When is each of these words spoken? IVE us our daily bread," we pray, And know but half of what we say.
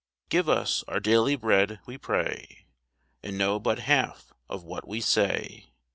IVE 0.33 0.49
us 0.49 0.83
our 0.87 0.99
daily 0.99 1.35
bread," 1.35 1.79
we 1.85 1.95
pray, 1.95 2.65
And 3.21 3.37
know 3.37 3.59
but 3.59 3.77
half 3.77 4.33
of 4.49 4.63
what 4.63 4.87
we 4.87 4.99
say. 4.99 5.73